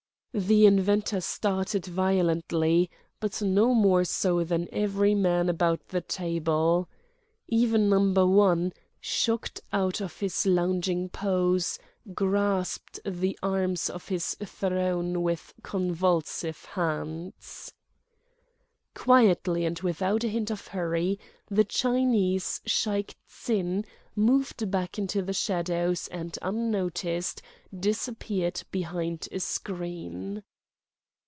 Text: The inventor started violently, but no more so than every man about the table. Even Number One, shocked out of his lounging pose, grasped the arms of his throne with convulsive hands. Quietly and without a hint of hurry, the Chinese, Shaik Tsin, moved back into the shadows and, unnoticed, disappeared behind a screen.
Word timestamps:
The 0.33 0.65
inventor 0.65 1.19
started 1.19 1.85
violently, 1.85 2.89
but 3.19 3.41
no 3.41 3.73
more 3.73 4.05
so 4.05 4.45
than 4.45 4.69
every 4.71 5.13
man 5.13 5.49
about 5.49 5.89
the 5.89 5.99
table. 5.99 6.87
Even 7.49 7.89
Number 7.89 8.25
One, 8.25 8.71
shocked 9.01 9.59
out 9.73 9.99
of 9.99 10.21
his 10.21 10.45
lounging 10.45 11.09
pose, 11.09 11.79
grasped 12.13 13.01
the 13.03 13.37
arms 13.43 13.89
of 13.89 14.07
his 14.07 14.35
throne 14.35 15.21
with 15.21 15.53
convulsive 15.63 16.63
hands. 16.63 17.73
Quietly 18.93 19.65
and 19.65 19.79
without 19.81 20.23
a 20.23 20.27
hint 20.29 20.49
of 20.49 20.67
hurry, 20.67 21.17
the 21.49 21.63
Chinese, 21.63 22.61
Shaik 22.65 23.15
Tsin, 23.27 23.85
moved 24.13 24.69
back 24.69 24.99
into 24.99 25.21
the 25.21 25.31
shadows 25.33 26.09
and, 26.09 26.37
unnoticed, 26.41 27.41
disappeared 27.79 28.61
behind 28.69 29.25
a 29.31 29.39
screen. 29.39 30.43